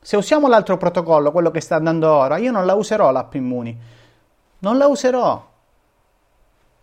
Se 0.00 0.16
usiamo 0.16 0.48
l'altro 0.48 0.76
protocollo, 0.76 1.32
quello 1.32 1.50
che 1.50 1.60
sta 1.60 1.76
andando 1.76 2.10
ora, 2.10 2.36
io 2.36 2.50
non 2.50 2.66
la 2.66 2.74
userò 2.74 3.10
l'app 3.10 3.34
Immuni. 3.34 3.78
Non 4.60 4.76
la 4.76 4.86
userò. 4.86 5.46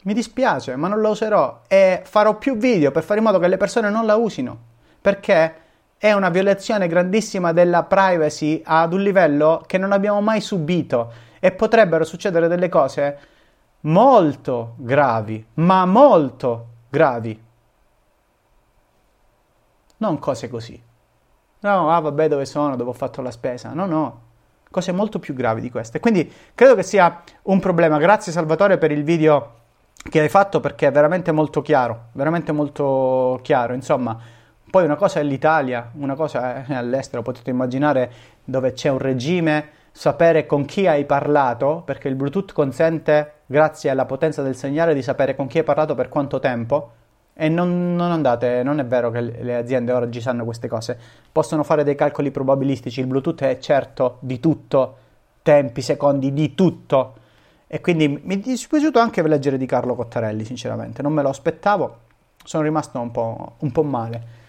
Mi 0.04 0.14
dispiace, 0.14 0.76
ma 0.76 0.88
non 0.88 1.02
la 1.02 1.10
userò 1.10 1.62
e 1.68 2.02
farò 2.06 2.38
più 2.38 2.58
video 2.58 2.92
per 2.92 3.04
fare 3.04 3.20
in 3.20 3.26
modo 3.26 3.40
che 3.40 3.48
le 3.48 3.58
persone 3.58 3.90
non 3.90 4.06
la 4.06 4.16
usino. 4.16 4.58
Perché 5.02 5.62
è 5.98 6.12
una 6.12 6.30
violazione 6.30 6.88
grandissima 6.88 7.52
della 7.52 7.84
privacy 7.84 8.62
ad 8.64 8.94
un 8.94 9.02
livello 9.02 9.64
che 9.66 9.78
non 9.78 9.92
abbiamo 9.92 10.22
mai 10.22 10.42
subito 10.42 11.12
e 11.40 11.52
potrebbero 11.52 12.04
succedere 12.04 12.48
delle 12.48 12.70
cose 12.70 13.20
molto 13.82 14.76
gravi, 14.78 15.46
ma 15.56 15.86
molto 15.86 16.68
gravi. 16.90 17.44
Non 19.98 20.20
cose 20.20 20.50
così. 20.50 20.82
No, 21.60 21.92
ah 21.92 22.00
vabbè 22.00 22.28
dove 22.28 22.46
sono, 22.46 22.76
dove 22.76 22.92
ho 22.92 22.94
fatto 22.94 23.22
la 23.22 23.32
spesa. 23.32 23.74
No, 23.74 23.86
no, 23.86 24.22
cose 24.76 24.92
molto 24.92 25.20
più 25.20 25.34
gravi 25.34 25.62
di 25.62 25.72
queste. 25.72 26.02
Quindi 26.02 26.30
credo 26.54 26.76
che 26.76 26.84
sia 26.84 27.24
un 27.44 27.62
problema. 27.62 27.98
Grazie 27.98 28.34
Salvatore 28.34 28.78
per 28.78 28.92
il 28.92 29.06
video 29.06 29.54
che 30.10 30.20
hai 30.20 30.28
fatto 30.28 30.60
perché 30.60 30.88
è 30.88 30.92
veramente 30.92 31.32
molto 31.32 31.62
chiaro, 31.62 32.08
veramente 32.12 32.52
molto 32.52 33.40
chiaro. 33.42 33.74
Insomma, 33.74 34.20
poi 34.70 34.84
una 34.84 34.98
cosa 34.98 35.22
è 35.22 35.24
l'Italia, 35.24 35.92
una 35.94 36.16
cosa 36.16 36.66
è 36.66 36.74
all'estero, 36.74 37.22
potete 37.22 37.52
immaginare 37.52 38.12
dove 38.44 38.74
c'è 38.74 38.90
un 38.90 38.98
regime 38.98 39.70
sapere 39.94 40.46
con 40.46 40.66
chi 40.66 40.88
hai 40.88 41.06
parlato, 41.06 41.82
perché 41.86 42.10
il 42.10 42.16
Bluetooth 42.16 42.52
consente, 42.52 43.44
grazie 43.46 43.90
alla 43.90 44.04
potenza 44.04 44.42
del 44.42 44.58
segnale, 44.58 44.94
di 44.94 45.02
sapere 45.02 45.36
con 45.36 45.48
chi 45.48 45.60
hai 45.60 45.64
parlato 45.64 45.96
per 45.96 46.10
quanto 46.10 46.40
tempo. 46.40 46.92
E 47.38 47.50
non, 47.50 47.96
non, 47.96 48.12
andate, 48.12 48.64
non 48.64 48.80
è 48.80 48.86
vero 48.86 49.12
che 49.12 49.20
le 49.20 49.58
aziende 49.58 49.92
oggi 49.92 50.22
sanno 50.22 50.46
queste 50.46 50.70
cose. 50.70 50.98
Possono 51.30 51.64
fare 51.64 51.84
dei 51.84 51.94
calcoli 51.94 52.32
probabilistici. 52.32 53.02
Il 53.02 53.08
Bluetooth 53.08 53.42
è 53.44 53.60
certo 53.60 54.20
di 54.22 54.40
tutto, 54.40 54.98
tempi, 55.42 55.82
secondi, 55.82 56.32
di 56.32 56.56
tutto. 56.56 57.16
E 57.68 57.82
quindi 57.82 58.08
mi 58.24 58.36
è 58.36 58.38
dispiaciuto 58.38 59.00
anche 59.00 59.22
leggere 59.22 59.58
di 59.58 59.66
Carlo 59.66 59.96
Cottarelli, 59.96 60.46
sinceramente. 60.46 61.02
Non 61.02 61.12
me 61.12 61.22
lo 61.22 61.28
aspettavo. 61.28 61.98
Sono 62.42 62.64
rimasto 62.64 63.02
un 63.02 63.12
po', 63.12 63.56
un 63.60 63.72
po 63.74 63.84
male. 63.84 64.44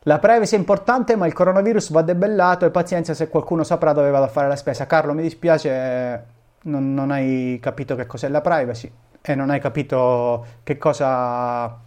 La 0.00 0.18
privacy 0.18 0.56
è 0.56 0.58
importante, 0.58 1.16
ma 1.16 1.26
il 1.26 1.32
coronavirus 1.32 1.90
va 1.90 2.02
debellato 2.02 2.66
e 2.66 2.70
pazienza 2.70 3.14
se 3.14 3.28
qualcuno 3.28 3.64
saprà 3.64 3.94
dove 3.94 4.10
vado 4.10 4.24
a 4.24 4.28
fare 4.28 4.46
la 4.46 4.56
spesa. 4.56 4.86
Carlo, 4.86 5.14
mi 5.14 5.22
dispiace, 5.22 6.26
non, 6.64 6.92
non 6.92 7.10
hai 7.10 7.58
capito 7.62 7.94
che 7.94 8.04
cos'è 8.04 8.28
la 8.28 8.42
privacy 8.42 8.92
e 9.22 9.34
non 9.34 9.50
hai 9.50 9.60
capito 9.60 10.46
che 10.62 10.76
cosa, 10.76 11.78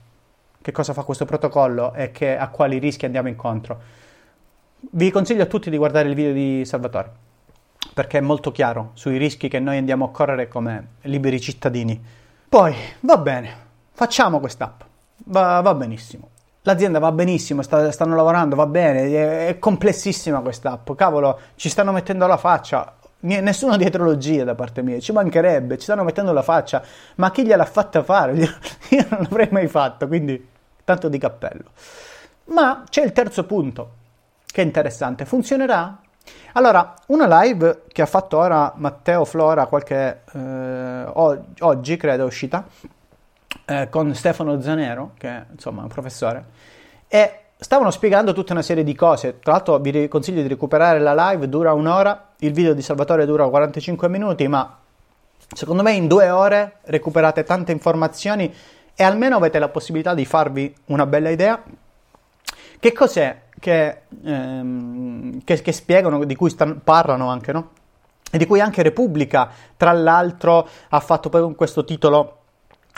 che 0.61 0.71
cosa 0.71 0.93
fa 0.93 1.03
questo 1.03 1.25
protocollo 1.25 1.93
e 1.93 2.11
che, 2.11 2.37
a 2.37 2.47
quali 2.47 2.79
rischi 2.79 3.05
andiamo 3.05 3.27
incontro. 3.27 3.79
Vi 4.79 5.11
consiglio 5.11 5.43
a 5.43 5.47
tutti 5.47 5.69
di 5.69 5.77
guardare 5.77 6.09
il 6.09 6.15
video 6.15 6.33
di 6.33 6.63
Salvatore 6.65 7.23
perché 7.93 8.17
è 8.17 8.21
molto 8.21 8.51
chiaro 8.51 8.91
sui 8.93 9.17
rischi 9.17 9.47
che 9.47 9.59
noi 9.59 9.77
andiamo 9.77 10.05
a 10.05 10.11
correre 10.11 10.47
come 10.47 10.87
liberi 11.01 11.39
cittadini. 11.39 12.01
Poi, 12.47 12.73
va 13.01 13.17
bene, 13.17 13.55
facciamo 13.91 14.39
quest'app, 14.39 14.81
va, 15.25 15.61
va 15.61 15.75
benissimo 15.75 16.29
l'azienda 16.65 16.99
va 16.99 17.11
benissimo, 17.11 17.61
sta, 17.61 17.91
stanno 17.91 18.15
lavorando, 18.15 18.55
va 18.55 18.65
bene, 18.65 19.03
è, 19.03 19.47
è 19.47 19.59
complessissima 19.59 20.39
questa 20.39 20.71
app, 20.71 20.91
cavolo, 20.93 21.39
ci 21.55 21.69
stanno 21.69 21.91
mettendo 21.91 22.25
la 22.27 22.37
faccia, 22.37 22.95
nessuna 23.25 23.77
dietrologia 23.77 24.43
da 24.43 24.55
parte 24.55 24.81
mia, 24.81 24.99
ci 24.99 25.11
mancherebbe, 25.11 25.77
ci 25.77 25.83
stanno 25.83 26.03
mettendo 26.03 26.31
la 26.31 26.41
faccia, 26.41 26.81
ma 27.15 27.31
chi 27.31 27.45
gliel'ha 27.45 27.65
fatta 27.65 28.03
fare? 28.03 28.33
Io 28.89 29.05
non 29.09 29.21
l'avrei 29.21 29.49
mai 29.51 29.67
fatto, 29.67 30.07
quindi 30.07 30.47
tanto 30.83 31.09
di 31.09 31.17
cappello. 31.17 31.71
Ma 32.45 32.83
c'è 32.87 33.03
il 33.03 33.11
terzo 33.11 33.45
punto, 33.45 33.91
che 34.45 34.61
è 34.61 34.65
interessante, 34.65 35.25
funzionerà? 35.25 35.99
Allora, 36.53 36.93
una 37.07 37.41
live 37.41 37.83
che 37.87 38.01
ha 38.01 38.05
fatto 38.05 38.37
ora 38.37 38.71
Matteo 38.75 39.25
Flora 39.25 39.65
qualche 39.65 40.21
eh, 40.31 41.05
oggi, 41.59 41.97
credo, 41.97 42.23
è 42.23 42.25
uscita, 42.25 42.65
eh, 43.65 43.89
con 43.89 44.13
Stefano 44.13 44.61
Zanero, 44.61 45.11
che 45.17 45.45
insomma 45.51 45.81
è 45.81 45.83
un 45.83 45.89
professore, 45.89 46.45
e 47.07 47.39
stavano 47.57 47.91
spiegando 47.91 48.33
tutta 48.33 48.53
una 48.53 48.61
serie 48.61 48.83
di 48.83 48.95
cose. 48.95 49.39
Tra 49.39 49.53
l'altro 49.53 49.79
vi 49.79 50.07
consiglio 50.07 50.41
di 50.41 50.47
recuperare 50.47 50.99
la 50.99 51.29
live, 51.29 51.49
dura 51.49 51.73
un'ora, 51.73 52.24
il 52.39 52.51
video 52.51 52.73
di 52.73 52.81
Salvatore 52.81 53.25
dura 53.25 53.47
45 53.47 54.09
minuti, 54.09 54.47
ma 54.47 54.77
secondo 55.53 55.83
me 55.83 55.93
in 55.93 56.07
due 56.07 56.29
ore 56.29 56.77
recuperate 56.83 57.43
tante 57.43 57.71
informazioni 57.71 58.53
e 58.95 59.03
almeno 59.03 59.37
avete 59.37 59.59
la 59.59 59.69
possibilità 59.69 60.13
di 60.13 60.25
farvi 60.25 60.73
una 60.85 61.05
bella 61.05 61.29
idea. 61.29 61.61
Che 62.79 62.93
cos'è 62.93 63.41
che, 63.59 64.01
ehm, 64.23 65.43
che, 65.43 65.61
che 65.61 65.71
spiegano, 65.71 66.23
di 66.23 66.35
cui 66.35 66.49
stanno, 66.49 66.79
parlano 66.83 67.29
anche, 67.29 67.51
no? 67.51 67.69
E 68.31 68.37
di 68.37 68.45
cui 68.45 68.59
anche 68.59 68.83
Repubblica, 68.83 69.49
tra 69.77 69.91
l'altro, 69.91 70.67
ha 70.89 70.99
fatto 70.99 71.29
poi 71.29 71.55
questo 71.55 71.83
titolo 71.85 72.39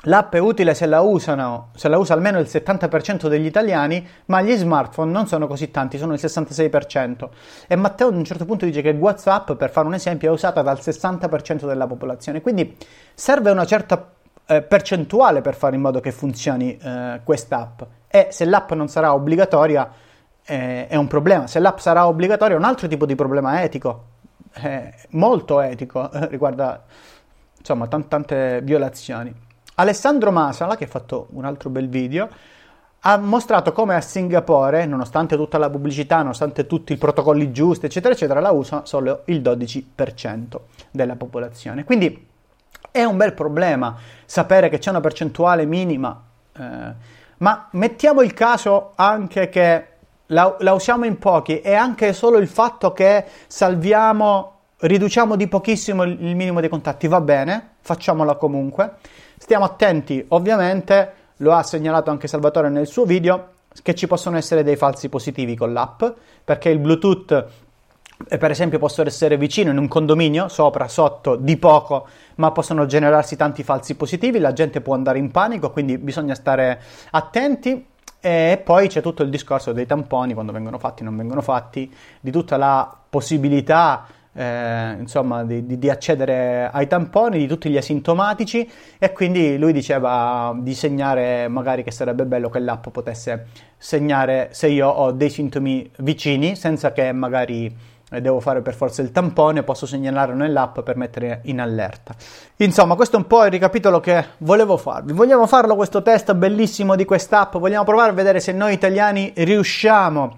L'app 0.03 0.35
è 0.35 0.39
utile 0.39 0.73
se 0.73 0.85
la 0.85 1.01
usano, 1.01 1.69
se 1.75 1.87
la 1.87 1.97
usa 1.97 2.13
almeno 2.13 2.39
il 2.39 2.47
70% 2.49 3.27
degli 3.27 3.45
italiani, 3.45 4.07
ma 4.25 4.41
gli 4.41 4.55
smartphone 4.55 5.11
non 5.11 5.27
sono 5.27 5.47
così 5.47 5.71
tanti, 5.71 5.97
sono 5.97 6.13
il 6.13 6.19
66%. 6.21 7.29
E 7.67 7.75
Matteo 7.75 8.07
ad 8.07 8.15
un 8.15 8.23
certo 8.23 8.45
punto 8.45 8.65
dice 8.65 8.81
che 8.81 8.91
WhatsApp, 8.91 9.53
per 9.53 9.69
fare 9.69 9.87
un 9.87 9.95
esempio, 9.95 10.29
è 10.29 10.31
usata 10.31 10.61
dal 10.61 10.77
60% 10.77 11.65
della 11.65 11.87
popolazione. 11.87 12.41
Quindi 12.41 12.77
serve 13.13 13.51
una 13.51 13.65
certa 13.65 14.11
eh, 14.45 14.61
percentuale 14.61 15.41
per 15.41 15.55
fare 15.55 15.75
in 15.75 15.81
modo 15.81 15.99
che 15.99 16.11
funzioni 16.11 16.77
eh, 16.77 17.21
quest'app. 17.23 17.81
E 18.07 18.27
se 18.31 18.45
l'app 18.45 18.71
non 18.73 18.87
sarà 18.87 19.13
obbligatoria, 19.13 19.91
eh, 20.45 20.87
è 20.87 20.95
un 20.95 21.07
problema. 21.07 21.47
Se 21.47 21.59
l'app 21.59 21.79
sarà 21.79 22.07
obbligatoria, 22.07 22.55
è 22.55 22.59
un 22.59 22.65
altro 22.65 22.87
tipo 22.87 23.05
di 23.05 23.15
problema 23.15 23.61
etico 23.63 24.15
eh, 24.61 24.93
molto 25.11 25.61
etico, 25.61 26.09
riguarda 26.29 26.83
insomma 27.57 27.87
t- 27.87 28.07
tante 28.07 28.61
violazioni. 28.61 29.33
Alessandro 29.79 30.31
Masala, 30.31 30.75
che 30.75 30.85
ha 30.85 30.87
fatto 30.87 31.27
un 31.33 31.45
altro 31.45 31.69
bel 31.69 31.87
video, 31.87 32.27
ha 33.01 33.17
mostrato 33.17 33.71
come 33.71 33.93
a 33.93 34.01
Singapore, 34.01 34.87
nonostante 34.87 35.35
tutta 35.35 35.59
la 35.59 35.69
pubblicità, 35.69 36.17
nonostante 36.17 36.65
tutti 36.65 36.93
i 36.93 36.97
protocolli 36.97 37.51
giusti, 37.51 37.85
eccetera, 37.85 38.13
eccetera, 38.15 38.39
la 38.39 38.49
usa 38.49 38.85
solo 38.85 39.21
il 39.25 39.39
12% 39.39 40.59
della 40.89 41.15
popolazione. 41.15 41.83
Quindi 41.83 42.27
è 42.89 43.03
un 43.03 43.17
bel 43.17 43.33
problema 43.33 43.95
sapere 44.25 44.69
che 44.69 44.79
c'è 44.79 44.89
una 44.89 44.99
percentuale 44.99 45.65
minima, 45.65 46.23
eh, 46.57 46.93
ma 47.37 47.67
mettiamo 47.73 48.21
il 48.21 48.33
caso 48.33 48.93
anche 48.95 49.47
che 49.49 49.87
la, 50.27 50.55
la 50.59 50.73
usiamo 50.73 51.05
in 51.05 51.19
pochi 51.19 51.61
e 51.61 51.75
anche 51.75 52.13
solo 52.13 52.39
il 52.39 52.47
fatto 52.47 52.93
che 52.93 53.25
salviamo 53.45 54.56
riduciamo 54.79 55.35
di 55.35 55.47
pochissimo 55.47 56.03
il 56.03 56.35
minimo 56.35 56.59
dei 56.59 56.69
contatti, 56.69 57.07
va 57.07 57.21
bene, 57.21 57.75
facciamola 57.79 58.35
comunque. 58.35 58.95
Stiamo 59.37 59.65
attenti, 59.65 60.23
ovviamente, 60.29 61.13
lo 61.37 61.53
ha 61.53 61.63
segnalato 61.63 62.11
anche 62.11 62.27
Salvatore 62.27 62.69
nel 62.69 62.87
suo 62.87 63.05
video, 63.05 63.49
che 63.81 63.95
ci 63.95 64.07
possono 64.07 64.37
essere 64.37 64.63
dei 64.63 64.75
falsi 64.75 65.09
positivi 65.09 65.55
con 65.55 65.73
l'app, 65.73 66.03
perché 66.43 66.69
il 66.69 66.79
Bluetooth, 66.79 67.45
eh, 68.27 68.37
per 68.37 68.51
esempio, 68.51 68.79
possono 68.79 69.07
essere 69.07 69.37
vicino 69.37 69.71
in 69.71 69.77
un 69.77 69.87
condominio, 69.87 70.47
sopra, 70.47 70.87
sotto, 70.87 71.35
di 71.35 71.57
poco, 71.57 72.07
ma 72.35 72.51
possono 72.51 72.85
generarsi 72.85 73.35
tanti 73.35 73.63
falsi 73.63 73.95
positivi, 73.95 74.39
la 74.39 74.53
gente 74.53 74.81
può 74.81 74.93
andare 74.93 75.19
in 75.19 75.31
panico, 75.31 75.71
quindi 75.71 75.97
bisogna 75.97 76.35
stare 76.35 76.81
attenti. 77.11 77.85
E 78.19 78.59
poi 78.63 78.87
c'è 78.87 79.01
tutto 79.01 79.21
il 79.21 79.29
discorso 79.29 79.73
dei 79.73 79.85
tamponi, 79.85 80.33
quando 80.33 80.51
vengono 80.51 80.79
fatti, 80.79 81.03
non 81.03 81.15
vengono 81.15 81.41
fatti, 81.41 81.93
di 82.19 82.31
tutta 82.31 82.57
la 82.57 82.97
possibilità 83.09 84.07
eh, 84.37 84.95
insomma, 84.99 85.43
di, 85.43 85.65
di, 85.65 85.79
di, 85.79 85.89
accedere 85.89 86.69
ai 86.71 86.85
tamponi 86.85 87.39
di 87.39 87.47
tutti 87.47 87.71
gli 87.71 87.77
asintomatici 87.77 88.69
e 88.99 89.11
quindi 89.11 89.57
lui 89.57 89.73
diceva 89.73 90.55
di 90.59 90.75
segnare, 90.75 91.47
magari 91.47 91.83
che 91.83 91.89
sarebbe 91.89 92.23
bello 92.25 92.47
che 92.49 92.59
l'app 92.59 92.89
potesse 92.89 93.47
segnare 93.77 94.49
se 94.51 94.67
io 94.67 94.87
ho 94.87 95.11
dei 95.11 95.31
sintomi 95.31 95.89
vicini 95.97 96.55
senza 96.55 96.91
che 96.91 97.11
magari 97.13 97.75
devo 98.09 98.39
fare 98.39 98.61
per 98.61 98.75
forza 98.75 99.01
il 99.01 99.11
tampone, 99.11 99.63
posso 99.63 99.87
segnalarlo 99.87 100.35
nell'app 100.35 100.81
per 100.81 100.97
mettere 100.97 101.41
in 101.45 101.59
allerta. 101.59 102.13
Insomma, 102.57 102.93
questo 102.93 103.15
è 103.15 103.19
un 103.19 103.25
po' 103.25 103.43
il 103.43 103.51
ricapitolo 103.51 103.99
che 103.99 104.23
volevo 104.37 104.77
farvi. 104.77 105.13
Vogliamo 105.13 105.47
farlo 105.47 105.75
questo 105.75 106.03
test 106.03 106.31
bellissimo 106.35 106.95
di 106.95 107.05
quest'app, 107.05 107.57
vogliamo 107.57 107.83
provare 107.83 108.11
a 108.11 108.13
vedere 108.13 108.39
se 108.39 108.51
noi 108.51 108.73
italiani 108.73 109.33
riusciamo 109.35 110.35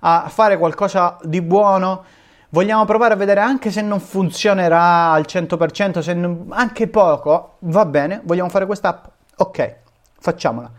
a 0.00 0.26
fare 0.28 0.58
qualcosa 0.58 1.16
di 1.22 1.40
buono 1.40 2.04
Vogliamo 2.50 2.84
provare 2.86 3.12
a 3.12 3.16
vedere 3.16 3.40
anche 3.40 3.70
se 3.70 3.82
non 3.82 4.00
funzionerà 4.00 5.10
al 5.10 5.24
100%, 5.28 5.98
se 5.98 6.14
non, 6.14 6.46
anche 6.48 6.88
poco, 6.88 7.56
va 7.60 7.84
bene, 7.84 8.22
vogliamo 8.24 8.48
fare 8.48 8.64
quest'app? 8.64 9.04
Ok, 9.36 9.76
facciamola. 10.18 10.72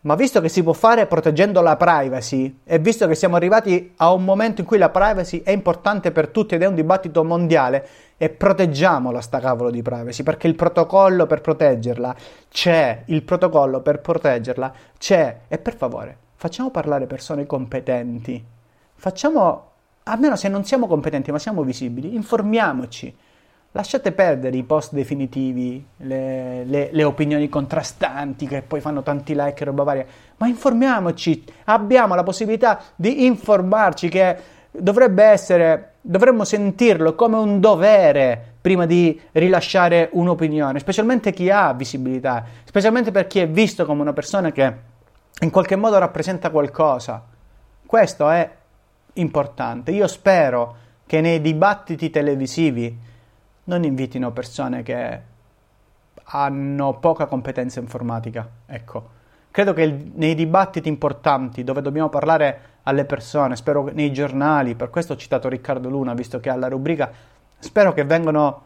Ma 0.00 0.14
visto 0.16 0.40
che 0.40 0.48
si 0.48 0.62
può 0.62 0.72
fare 0.72 1.06
proteggendo 1.06 1.62
la 1.62 1.76
privacy 1.76 2.60
e 2.64 2.78
visto 2.78 3.06
che 3.06 3.14
siamo 3.14 3.36
arrivati 3.36 3.94
a 3.96 4.12
un 4.12 4.24
momento 4.24 4.60
in 4.60 4.66
cui 4.66 4.76
la 4.76 4.90
privacy 4.90 5.42
è 5.42 5.50
importante 5.50 6.10
per 6.10 6.28
tutti 6.28 6.56
ed 6.56 6.62
è 6.62 6.66
un 6.66 6.74
dibattito 6.74 7.22
mondiale, 7.24 7.86
e 8.16 8.28
proteggiamola 8.28 9.20
sta 9.20 9.40
cavolo 9.40 9.70
di 9.70 9.82
privacy 9.82 10.22
perché 10.22 10.46
il 10.46 10.54
protocollo 10.54 11.26
per 11.26 11.40
proteggerla 11.40 12.14
c'è, 12.48 13.02
il 13.06 13.22
protocollo 13.22 13.80
per 13.80 14.00
proteggerla 14.00 14.72
c'è 14.98 15.40
e 15.48 15.58
per 15.58 15.76
favore 15.76 16.18
facciamo 16.36 16.70
parlare 16.70 17.06
persone 17.06 17.46
competenti, 17.46 18.44
facciamo 18.94 19.72
almeno 20.04 20.36
se 20.36 20.48
non 20.48 20.64
siamo 20.64 20.86
competenti 20.86 21.30
ma 21.30 21.38
siamo 21.38 21.62
visibili, 21.62 22.14
informiamoci. 22.14 23.14
Lasciate 23.72 24.12
perdere 24.12 24.56
i 24.56 24.62
post 24.62 24.92
definitivi, 24.92 25.84
le, 25.96 26.64
le, 26.64 26.90
le, 26.92 27.02
opinioni 27.02 27.48
contrastanti 27.48 28.46
che 28.46 28.62
poi 28.62 28.80
fanno 28.80 29.02
tanti 29.02 29.34
like 29.34 29.60
e 29.60 29.64
roba 29.64 29.82
varia, 29.82 30.06
ma 30.36 30.46
informiamoci, 30.46 31.42
abbiamo 31.64 32.14
la 32.14 32.22
possibilità 32.22 32.80
di 32.94 33.24
informarci 33.26 34.08
che 34.08 34.36
dovrebbe 34.70 35.24
essere, 35.24 35.94
dovremmo 36.00 36.44
sentirlo 36.44 37.16
come 37.16 37.36
un 37.36 37.58
dovere 37.58 38.54
prima 38.60 38.86
di 38.86 39.20
rilasciare 39.32 40.08
un'opinione, 40.12 40.78
specialmente 40.78 41.32
chi 41.32 41.50
ha 41.50 41.72
visibilità, 41.72 42.44
specialmente 42.62 43.10
per 43.10 43.26
chi 43.26 43.40
è 43.40 43.48
visto 43.48 43.84
come 43.84 44.02
una 44.02 44.12
persona 44.12 44.52
che 44.52 44.72
in 45.40 45.50
qualche 45.50 45.74
modo 45.74 45.98
rappresenta 45.98 46.50
qualcosa. 46.50 47.24
Questo 47.84 48.30
è 48.30 48.50
importante. 49.14 49.90
Io 49.90 50.06
spero 50.06 50.76
che 51.06 51.20
nei 51.20 51.40
dibattiti 51.40 52.10
televisivi 52.10 52.98
non 53.64 53.84
invitino 53.84 54.32
persone 54.32 54.82
che 54.82 55.20
hanno 56.24 56.98
poca 56.98 57.26
competenza 57.26 57.80
informatica. 57.80 58.48
Ecco, 58.66 59.08
credo 59.50 59.72
che 59.72 59.82
il, 59.82 60.12
nei 60.14 60.34
dibattiti 60.34 60.88
importanti 60.88 61.64
dove 61.64 61.82
dobbiamo 61.82 62.08
parlare 62.08 62.72
alle 62.84 63.04
persone, 63.04 63.56
spero 63.56 63.90
nei 63.92 64.12
giornali, 64.12 64.74
per 64.74 64.90
questo 64.90 65.14
ho 65.14 65.16
citato 65.16 65.48
Riccardo 65.48 65.88
Luna, 65.88 66.14
visto 66.14 66.40
che 66.40 66.50
ha 66.50 66.56
la 66.56 66.68
rubrica, 66.68 67.10
spero 67.58 67.92
che 67.92 68.04
vengano 68.04 68.62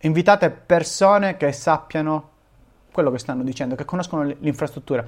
invitate 0.00 0.50
persone 0.50 1.36
che 1.36 1.52
sappiano 1.52 2.30
quello 2.92 3.10
che 3.10 3.18
stanno 3.18 3.42
dicendo, 3.42 3.74
che 3.74 3.84
conoscono 3.84 4.22
l'infrastruttura. 4.22 5.04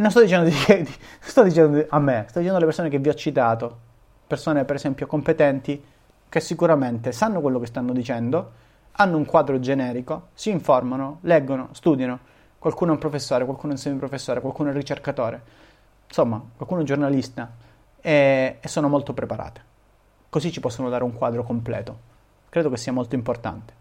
Non 0.00 0.10
sto 0.10 0.22
dicendo, 0.22 0.48
di, 0.48 0.82
di, 0.82 0.94
sto 1.20 1.42
dicendo 1.42 1.84
a 1.90 1.98
me, 1.98 2.24
sto 2.28 2.38
dicendo 2.38 2.56
alle 2.56 2.64
persone 2.64 2.88
che 2.88 2.98
vi 2.98 3.10
ho 3.10 3.14
citato, 3.14 3.78
persone 4.26 4.64
per 4.64 4.76
esempio 4.76 5.06
competenti 5.06 5.82
che 6.26 6.40
sicuramente 6.40 7.12
sanno 7.12 7.42
quello 7.42 7.58
che 7.58 7.66
stanno 7.66 7.92
dicendo, 7.92 8.52
hanno 8.92 9.18
un 9.18 9.26
quadro 9.26 9.58
generico, 9.60 10.28
si 10.32 10.50
informano, 10.50 11.18
leggono, 11.22 11.68
studiano. 11.72 12.18
Qualcuno 12.58 12.92
è 12.92 12.94
un 12.94 13.00
professore, 13.00 13.44
qualcuno 13.44 13.72
è 13.72 13.76
un 13.76 13.80
semiprofessore, 13.80 14.40
qualcuno 14.40 14.68
è 14.68 14.72
un 14.72 14.78
ricercatore, 14.78 15.42
insomma, 16.06 16.42
qualcuno 16.56 16.78
è 16.78 16.82
un 16.82 16.86
giornalista 16.86 17.50
e, 18.00 18.58
e 18.60 18.68
sono 18.68 18.88
molto 18.88 19.12
preparate. 19.12 19.62
Così 20.30 20.50
ci 20.50 20.60
possono 20.60 20.88
dare 20.88 21.04
un 21.04 21.12
quadro 21.12 21.42
completo. 21.42 22.08
Credo 22.48 22.70
che 22.70 22.76
sia 22.78 22.92
molto 22.92 23.14
importante. 23.16 23.79